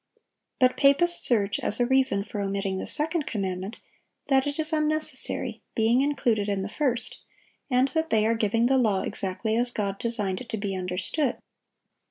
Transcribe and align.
But 0.59 0.77
papists 0.77 1.29
urge, 1.29 1.59
as 1.59 1.79
a 1.79 1.85
reason 1.85 2.23
for 2.23 2.41
omitting 2.41 2.79
the 2.79 2.87
second 2.87 3.27
commandment, 3.27 3.77
that 4.29 4.47
it 4.47 4.57
is 4.57 4.73
unnecessary, 4.73 5.61
being 5.75 6.01
included 6.01 6.49
in 6.49 6.63
the 6.63 6.69
first, 6.69 7.19
and 7.69 7.89
that 7.89 8.09
they 8.09 8.25
are 8.25 8.33
giving 8.33 8.65
the 8.65 8.79
law 8.79 9.03
exactly 9.03 9.55
as 9.55 9.71
God 9.71 9.99
designed 9.99 10.41
it 10.41 10.49
to 10.49 10.57
be 10.57 10.75
understood. 10.75 11.37